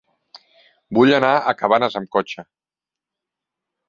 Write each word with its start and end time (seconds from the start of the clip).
Vull 0.97 1.11
anar 1.17 1.33
a 1.35 1.53
Cabanes 1.59 1.97
amb 1.99 2.09
cotxe. 2.17 2.47